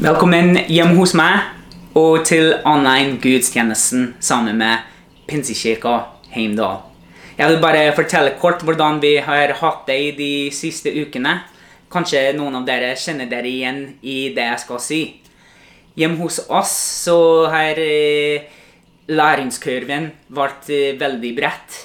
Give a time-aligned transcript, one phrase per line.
[0.00, 1.42] Velkommen hjem hos meg
[1.92, 4.86] og til online gudstjenesten sammen med
[5.28, 5.92] Pinsekirka
[6.32, 6.78] Heimdal.
[7.36, 11.34] Jeg vil bare fortelle kort hvordan vi har hatt det i de siste ukene.
[11.92, 15.02] Kanskje noen av dere kjenner dere igjen i det jeg skal si.
[16.00, 16.72] Hjemme hos oss
[17.04, 17.18] så
[17.52, 18.48] har eh,
[19.12, 21.76] læringskurven vært eh, veldig bredt.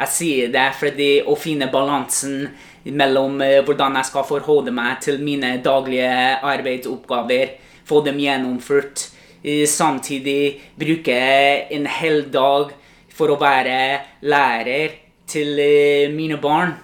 [0.00, 2.48] Jeg sier det fordi å finne balansen
[2.84, 6.10] mellom eh, hvordan jeg skal forholde meg til mine daglige
[6.46, 9.08] arbeidsoppgaver, få dem gjennomført,
[9.44, 11.18] eh, samtidig bruke
[11.70, 12.72] en hel dag
[13.12, 13.80] for å være
[14.22, 14.96] lærer
[15.28, 16.76] til eh, mine barn.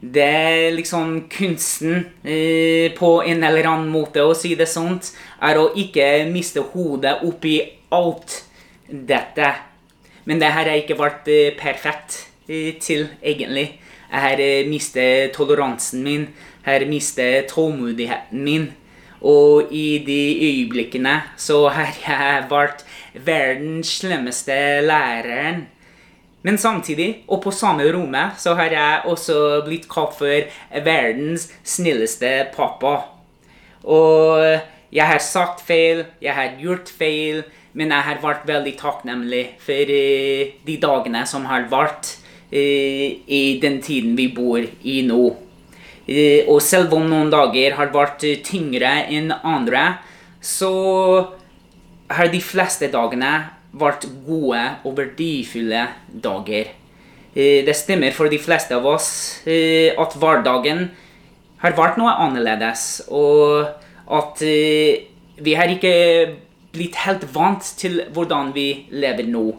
[0.00, 2.02] Det er liksom kunsten
[2.98, 5.08] på en eller annen måte å si det sånt,
[5.42, 7.56] er å ikke miste hodet oppi
[7.96, 8.42] alt
[8.86, 9.48] dette.
[10.28, 13.70] Men det her har ikke vært perfekt til, egentlig.
[14.10, 16.28] Jeg har eh, mistet toleransen min,
[16.64, 18.68] jeg har mistet tålmodigheten min.
[19.26, 24.54] Og i de øyeblikkene så har jeg vært verdens slemmeste
[24.86, 25.66] læreren.
[26.46, 32.52] Men samtidig, og på samme rommet, så har jeg også blitt kalt for verdens snilleste
[32.54, 33.00] pappa.
[33.82, 34.60] Og
[34.92, 37.42] jeg har sagt feil, jeg har gjort feil,
[37.76, 42.14] men jeg har vært veldig takknemlig for eh, de dagene som har vært
[42.52, 45.22] i den tiden vi bor i nå.
[46.06, 49.98] Eh, og selv om noen dager har vært tyngre enn andre,
[50.40, 50.70] så
[52.06, 53.32] har de fleste dagene
[53.76, 56.70] vært gode og verdifulle dager.
[57.34, 60.90] Eh, Det stemmer for de fleste av oss eh, at hverdagen
[61.58, 63.66] har vært noe annerledes, og
[64.06, 65.02] at eh,
[65.36, 66.36] vi har ikke
[66.72, 69.50] blitt helt vant til hvordan vi lever nå.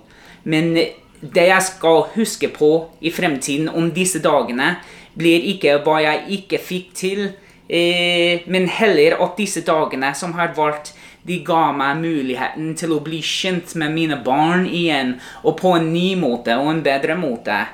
[0.45, 0.77] Men
[1.21, 4.75] det jeg skal huske på i fremtiden om disse dagene,
[5.17, 7.23] blir ikke hva jeg ikke fikk til,
[7.69, 10.93] eh, men heller at disse dagene som har vært,
[11.27, 15.91] de ga meg muligheten til å bli kjent med mine barn igjen, og på en
[15.91, 17.65] ny måte og en bedre måte.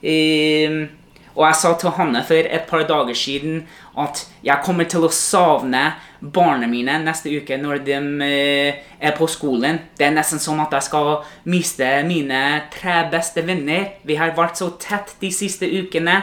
[0.00, 0.86] Eh,
[1.34, 3.62] og jeg sa til Hanne for et par dager siden
[3.98, 5.80] at jeg kommer til å savne
[6.20, 9.80] barna mine neste uke når de eh, er på skolen.
[9.98, 12.42] Det er nesten som at jeg skal miste mine
[12.74, 13.96] tre beste venner.
[14.04, 16.20] Vi har vært så tett de siste ukene.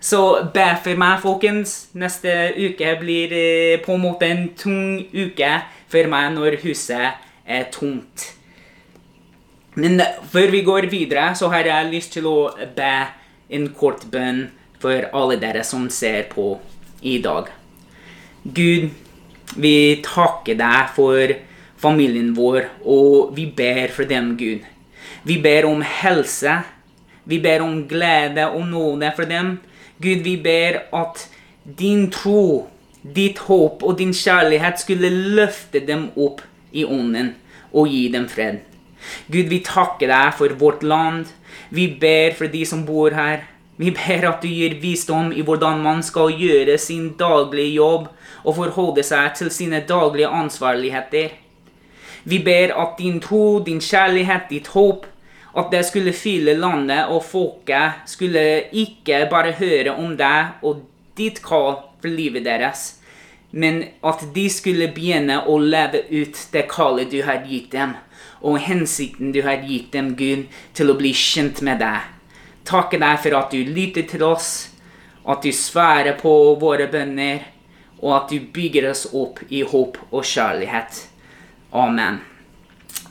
[0.00, 0.20] Så
[0.54, 1.88] be for meg, folkens.
[1.98, 5.52] Neste uke blir eh, på en måte en tung uke
[5.90, 8.30] for meg når huset er tomt.
[9.76, 10.00] Men
[10.32, 12.38] før vi går videre, så har jeg lyst til å
[12.76, 12.92] be
[13.48, 14.46] en kort bønn
[14.82, 16.56] for alle dere som ser på
[17.02, 17.50] i dag.
[18.42, 18.90] Gud,
[19.56, 21.34] vi takker deg for
[21.80, 24.64] familien vår, og vi ber for dem, Gud.
[25.26, 26.60] Vi ber om helse.
[27.26, 29.56] Vi ber om glede og nåde for dem.
[30.02, 31.26] Gud, vi ber at
[31.78, 32.68] din tro,
[33.02, 36.42] ditt håp og din kjærlighet skulle løfte dem opp
[36.72, 37.34] i ånden
[37.72, 38.62] og gi dem fred.
[39.32, 41.32] Gud, vi takker deg for vårt land.
[41.70, 43.44] Vi ber for de som bor her.
[43.76, 48.06] Vi ber at du gir visdom i hvordan man skal gjøre sin daglige jobb
[48.44, 51.34] og forholde seg til sine daglige ansvarligheter.
[52.24, 55.04] Vi ber at din tro, din kjærlighet, ditt håp,
[55.56, 60.82] at det skulle fylle landet og folket skulle ikke bare høre om deg og
[61.16, 62.96] ditt kall for livet deres,
[63.52, 67.94] men at de skulle begynne å leve ut det kallet du har gitt dem,
[68.42, 72.12] og hensikten du har gitt dem, Gud, til å bli kjent med deg.
[72.66, 74.50] Takke deg for at du lytter til oss,
[75.26, 77.44] at du sværer på våre bønner,
[78.02, 81.06] og at du bygger oss opp i håp og kjærlighet.
[81.76, 82.20] Amen.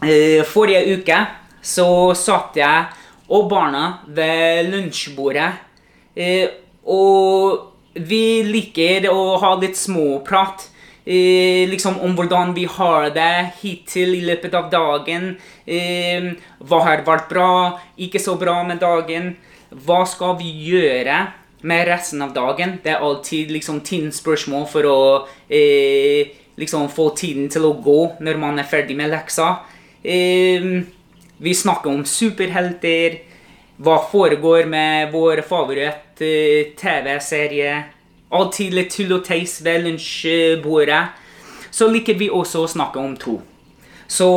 [0.04, 1.18] Eh, Forrige uke
[1.66, 1.88] så
[2.18, 2.86] satt jeg
[3.34, 5.50] og barna ved lunsjbordet.
[6.16, 6.48] Eh,
[6.86, 10.70] og vi liker å ha litt småprat.
[11.06, 15.36] Eh, liksom om hvordan vi har det hittil i løpet av dagen.
[15.66, 16.32] Eh,
[16.66, 17.50] hva har vært bra,
[17.98, 19.36] ikke så bra med dagen.
[19.70, 21.28] Hva skal vi gjøre
[21.62, 22.80] med resten av dagen?
[22.82, 25.00] Det er alltid liksom tidens spørsmål for å
[25.46, 29.60] eh, liksom få tiden til å gå når man er ferdig med leksa.
[30.02, 30.82] Eh,
[31.38, 33.22] vi snakker om superhelter.
[33.78, 36.74] Hva foregår med vår favoritt eh?
[38.36, 41.04] Alltid litt tull og teis ved lunsjbordet.
[41.72, 43.40] Så liker vi også å snakke om tro.
[44.08, 44.28] Så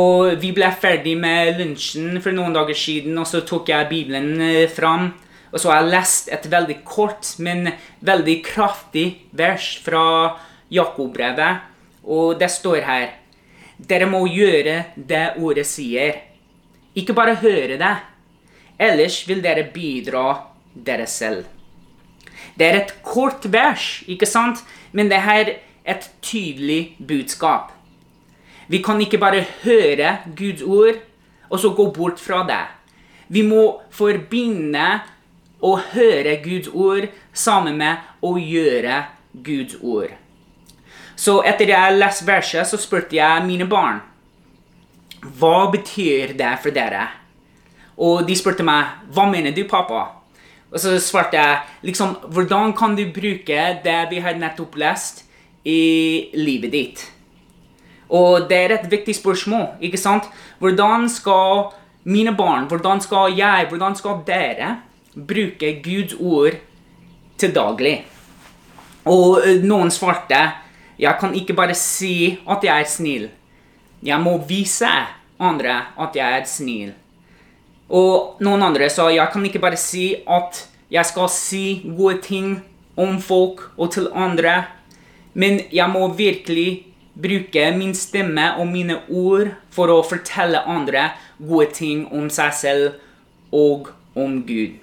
[0.41, 4.69] vi ble ferdig med lunsjen for noen dager siden, og så tok jeg Bibelen eh,
[4.71, 5.11] fram.
[5.51, 7.71] Og så har jeg lest et veldig kort, men
[8.05, 9.05] veldig kraftig
[9.35, 10.03] vers fra
[10.73, 11.65] Jakob-brevet.
[12.09, 13.07] Og det står her
[13.79, 16.17] Dere må gjøre det ordet sier.
[16.99, 17.93] Ikke bare høre det.
[18.79, 20.25] Ellers vil dere bidra
[20.73, 21.58] dere selv.
[22.59, 24.63] Det er et kort vers, ikke sant?
[24.91, 25.53] Men det er
[25.87, 27.71] et tydelig budskap.
[28.67, 30.99] Vi kan ikke bare høre Guds ord
[31.49, 32.65] og så gå bort fra det.
[33.27, 34.99] Vi må forbinde
[35.61, 39.03] å høre Guds ord sammen med å gjøre
[39.33, 40.13] Guds ord.
[41.19, 43.99] Så etter jeg leste verset, så spurte jeg mine barn
[45.39, 47.09] hva betyr det for dere.
[47.99, 50.05] Og de spurte meg hva mener du, pappa?
[50.69, 55.25] Og så svarte jeg liksom hvordan kan du bruke det vi har nettopp lest,
[55.65, 57.01] i livet ditt?
[58.09, 59.67] Og det er et viktig spørsmål.
[59.81, 60.23] ikke sant?
[60.59, 61.73] Hvordan skal
[62.03, 64.79] mine barn, hvordan skal jeg, hvordan skal dere
[65.13, 66.55] bruke Guds ord
[67.37, 68.05] til daglig?
[69.05, 70.39] Og noen svarte
[70.99, 73.29] jeg kan ikke bare si at jeg er snill.
[74.03, 74.89] Jeg må vise
[75.39, 76.91] andre at jeg er snill.
[77.89, 81.63] Og noen andre sa jeg kan ikke bare si at jeg skal si
[81.97, 82.59] gode ting
[82.99, 84.67] om folk og til andre,
[85.33, 86.85] men jeg må virkelig
[87.19, 93.55] bruke min stemme og mine ord for å fortelle andre gode ting om seg selv
[93.55, 94.77] og om Gud.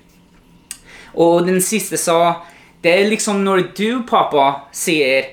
[1.17, 2.43] Og den siste sa
[2.85, 5.33] det er liksom når du, pappa, sier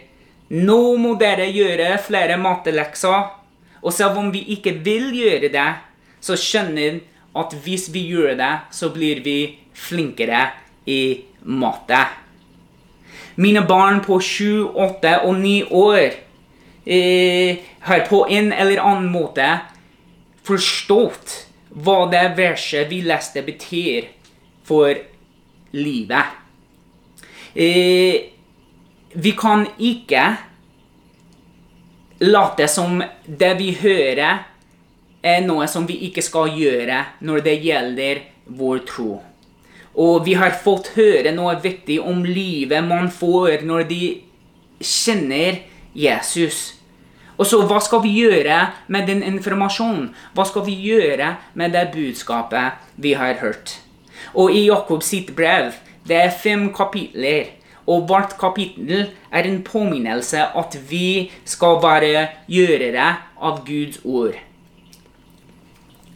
[0.54, 3.30] nå må dere gjøre flere mattelekser.
[3.84, 5.70] Og selv om vi ikke vil gjøre det,
[6.24, 7.02] så skjønner
[7.36, 9.38] at hvis vi gjør det, så blir vi
[9.74, 10.46] flinkere
[10.86, 12.04] i matte.
[13.36, 16.14] Mine barn på sju, åtte og ni år
[16.86, 19.48] eh, har på en eller annen måte
[20.46, 21.40] forstått
[21.74, 24.12] hva det verset vi leste, betyr
[24.68, 24.94] for
[25.74, 26.40] livet.
[27.54, 28.30] Eh,
[29.14, 30.24] vi kan ikke
[32.24, 34.46] late som det vi hører,
[35.24, 39.22] er noe som vi ikke skal gjøre når det gjelder vår tro.
[39.94, 44.04] Og vi har fått høre noe viktig om livet man får når de
[44.84, 45.62] kjenner
[45.94, 46.74] Jesus.
[47.38, 48.60] Og så hva skal vi gjøre
[48.94, 50.12] med den informasjonen?
[50.36, 53.80] Hva skal vi gjøre med det budskapet vi har hørt?
[54.34, 55.74] Og i Jakobs sitt brev,
[56.08, 57.54] det er fem kapitler.
[57.90, 63.10] Og hvert kapittel er en påminnelse at vi skal være gjørere
[63.44, 64.38] av Guds ord.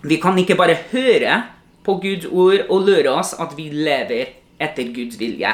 [0.03, 1.43] Vi kan ikke bare høre
[1.85, 5.53] på Guds ord og lure oss at vi lever etter Guds vilje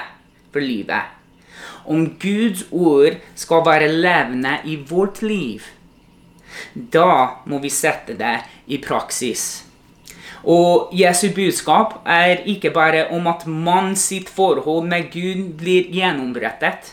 [0.53, 1.11] for livet.
[1.85, 5.61] Om Guds ord skal være levende i vårt liv,
[6.73, 8.37] da må vi sette det
[8.67, 9.63] i praksis.
[10.43, 16.91] Og Jesu budskap er ikke bare om at mann sitt forhold med Gud blir gjennombrettet,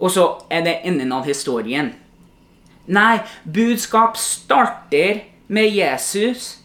[0.00, 1.92] og så er det enden av historien.
[2.88, 5.22] Nei, budskap starter
[5.52, 6.61] med Jesus.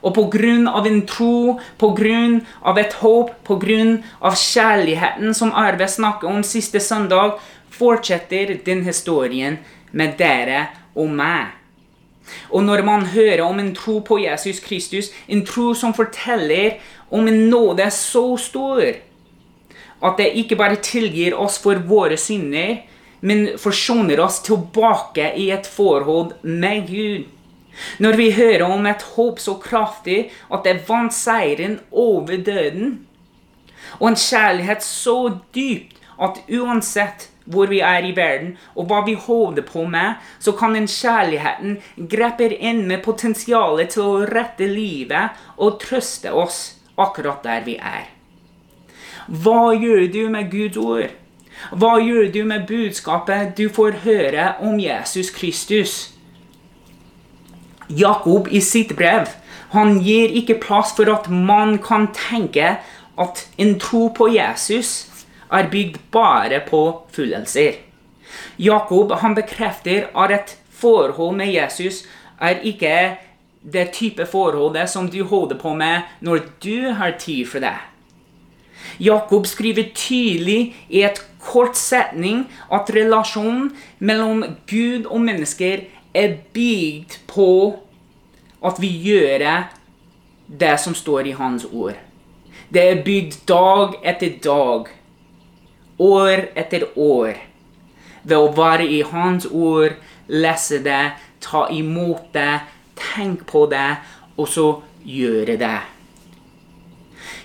[0.00, 5.34] Og på grunn av en tro, på grunn av et håp, på grunn av kjærligheten
[5.36, 7.38] som Arve snakket om siste søndag,
[7.70, 9.58] fortsetter den historien
[9.92, 11.56] med dere og meg.
[12.50, 16.78] Og når man hører om en tro på Jesus Kristus, en tro som forteller
[17.10, 18.84] om en nåde så stor
[20.00, 22.78] at det ikke bare tilgir oss for våre synder,
[23.20, 27.26] men forsoner oss tilbake i et forhold med Gud.
[27.98, 32.98] Når vi hører om et håp så kraftig at det vant seieren over døden,
[33.98, 35.16] og en kjærlighet så
[35.54, 40.52] dypt at uansett hvor vi er i verden, og hva vi holder på med, så
[40.52, 41.78] kan den kjærligheten
[42.10, 46.60] grepe inn med potensialet til å rette livet og trøste oss
[47.00, 48.06] akkurat der vi er.
[49.26, 51.10] Hva gjør du med Guds ord?
[51.76, 56.09] Hva gjør du med budskapet du får høre om Jesus Kristus?
[57.90, 59.28] Jakob i sitt brev
[59.70, 62.76] han gir ikke plass for at man kan tenke
[63.20, 65.06] at en tro på Jesus
[65.50, 66.82] er bygd bare på
[67.14, 67.78] fullelser.
[68.58, 72.04] Jakob han bekrefter at et forhold med Jesus
[72.40, 73.18] er ikke
[73.60, 77.76] det type forholdet som du holder på med når du har tid for det.
[79.00, 87.18] Jakob skriver tydelig i et kort setning at relasjonen mellom Gud og mennesker er bygd
[87.30, 87.50] på
[88.64, 89.44] at vi gjør
[90.46, 91.98] det som står i hans ord.
[92.70, 94.90] Det er bygd dag etter dag
[96.00, 97.36] år etter år.
[98.24, 99.96] Ved å være i Hans ord,
[100.28, 101.12] lese det,
[101.44, 102.60] ta imot det,
[102.98, 104.00] tenk på det,
[104.36, 104.66] og så
[105.04, 105.78] gjøre det.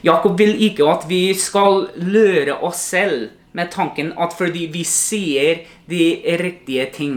[0.05, 5.63] Jakob vil ikke at vi skal løre oss selv med tanken at fordi vi sier
[5.89, 6.03] de
[6.41, 7.15] riktige ting,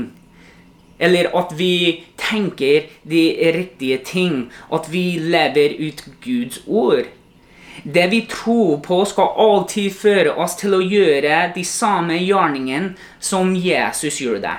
[0.99, 3.23] eller at vi tenker de
[3.55, 7.07] riktige ting, at vi lever ut Guds ord.
[7.83, 13.55] Det vi tror på, skal alltid føre oss til å gjøre de samme gjerningene som
[13.55, 14.57] Jesus gjorde.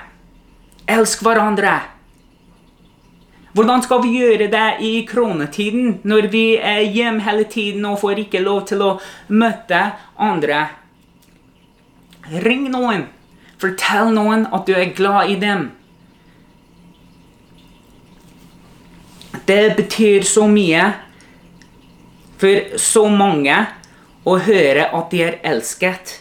[0.89, 1.75] Elsk hverandre.
[3.53, 8.23] Hvordan skal vi gjøre det i kronetiden, når vi er hjemme hele tiden og får
[8.23, 8.91] ikke lov til å
[9.27, 9.81] møte
[10.15, 10.67] andre?
[12.45, 13.07] Ring noen.
[13.59, 15.71] Fortell noen at du er glad i dem.
[19.45, 20.87] Det betyr så mye
[22.39, 23.55] for så mange
[24.25, 26.17] å høre at de er elsket.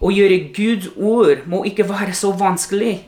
[0.00, 3.00] Å gjøre Guds ord må ikke være så vanskelig.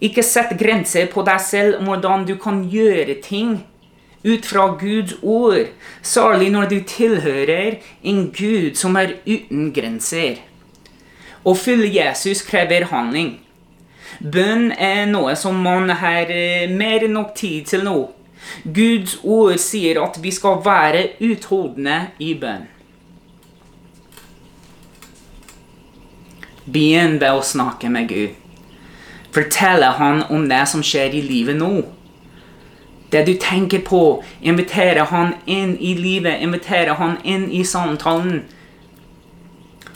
[0.00, 3.58] Ikke sett grenser på deg selv om hvordan du kan gjøre ting
[4.24, 5.68] ut fra Guds ord,
[6.02, 10.40] særlig når du tilhører en Gud som er uten grenser.
[11.46, 13.38] Å følge Jesus krever handling.
[14.18, 17.98] Bønn er noe som man har eh, mer enn nok tid til nå.
[18.64, 22.66] Guds ord sier at vi skal være utholdende i bønn.
[26.68, 28.34] Begynn ved å snakke med Gud.
[29.32, 31.72] Fortelle han om det som skjer i livet nå.
[33.12, 38.42] Det du tenker på, invitere han inn i livet, invitere han inn i samtalen.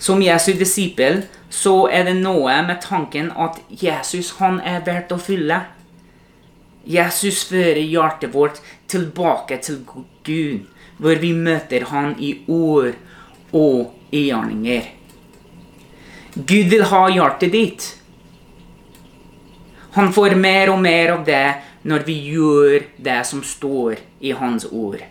[0.01, 5.21] Som Jesu disippel så er det noe med tanken at Jesus han er verdt å
[5.21, 5.59] fylle.
[6.89, 9.83] Jesus fører hjertet vårt tilbake til
[10.25, 10.65] Gud,
[10.97, 12.97] hvor vi møter han i ord
[13.53, 14.89] og i gjerninger.
[16.35, 17.89] Gud vil ha hjertet ditt.
[19.93, 21.47] Han får mer og mer av det
[21.85, 25.03] når vi gjør det som står i Hans ord.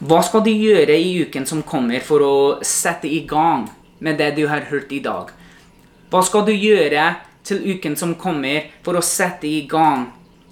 [0.00, 3.66] Hva skal du gjøre i uken som kommer for å sette i gang
[4.00, 5.28] med det du har hørt i dag?
[6.10, 7.04] Hva skal du gjøre
[7.46, 10.08] til uken som kommer for å sette i gang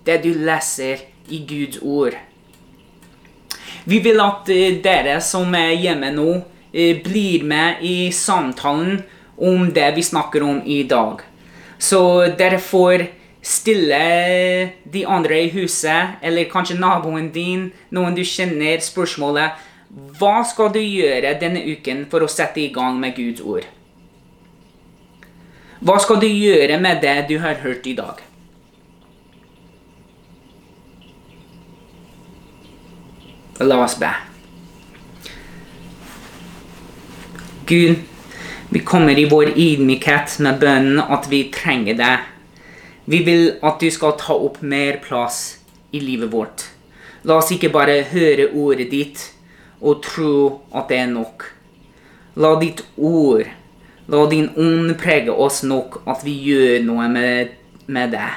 [0.07, 1.01] det du leser
[1.35, 2.15] i Guds ord?
[3.89, 6.29] Vi vil at eh, dere som er hjemme nå,
[6.71, 9.01] eh, blir med i samtalen
[9.35, 11.25] om det vi snakker om i dag.
[11.79, 12.01] Så
[12.39, 13.09] dere får
[13.43, 13.99] stille
[14.85, 19.67] de andre i huset, eller kanskje naboen din, noen du kjenner, spørsmålet
[20.21, 23.67] Hva skal du gjøre denne uken for å sette i gang med Guds ord?
[25.79, 28.19] Hva skal du gjøre med det du har hørt i dag?
[33.63, 34.11] La oss be.
[37.69, 37.95] Gud,
[38.71, 42.27] vi kommer i vår ydmykhet med bønnen at vi trenger deg.
[43.07, 45.59] Vi vil at du skal ta opp mer plass
[45.95, 46.67] i livet vårt.
[47.23, 49.25] La oss ikke bare høre ordet ditt
[49.79, 50.35] og tro
[50.75, 51.47] at det er nok.
[52.39, 53.47] La ditt ord,
[54.09, 57.55] la din ånd prege oss nok at vi gjør noe med,
[57.87, 58.31] med det,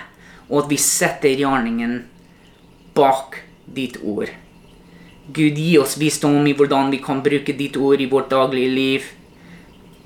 [0.50, 2.02] og at vi setter gjerningen
[2.96, 3.40] bak
[3.72, 4.32] ditt ord.
[5.32, 9.06] Gud, gi oss visdom i hvordan vi kan bruke ditt ord i vårt daglige liv.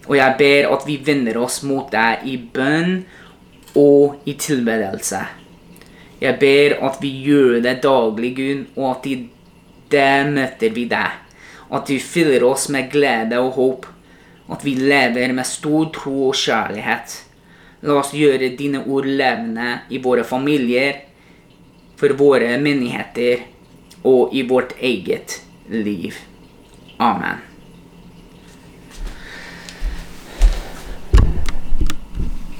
[0.05, 2.99] Og jeg ber at vi vender oss mot deg i bønn
[3.81, 5.23] og i tilbedelse.
[6.21, 9.15] Jeg ber at vi gjør det daglig, Gud, og at i
[9.91, 11.17] det møter vi deg.
[11.73, 13.89] At du fyller oss med glede og håp.
[14.49, 17.15] At vi lever med stor tro og kjærlighet.
[17.85, 21.01] La oss gjøre dine ord levende i våre familier,
[21.95, 23.45] for våre menigheter
[24.05, 25.39] og i vårt eget
[25.71, 26.17] liv.
[26.99, 27.54] Amen.